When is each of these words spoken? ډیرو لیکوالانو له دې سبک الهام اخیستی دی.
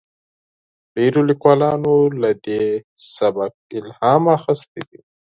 ډیرو 0.95 1.21
لیکوالانو 1.29 1.93
له 2.21 2.31
دې 2.45 2.63
سبک 3.15 3.53
الهام 3.77 4.23
اخیستی 4.37 4.81
دی. 4.89 4.99